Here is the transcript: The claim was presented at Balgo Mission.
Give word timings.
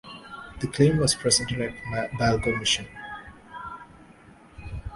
The 0.61 0.65
claim 0.67 0.97
was 0.97 1.13
presented 1.13 1.61
at 1.61 1.75
Balgo 2.13 2.57
Mission. 2.57 2.87